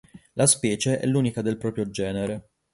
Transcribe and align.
La 0.33 0.47
specie 0.47 0.97
è 0.99 1.05
l'unica 1.05 1.43
del 1.43 1.57
proprio 1.57 1.87
genere. 1.87 2.47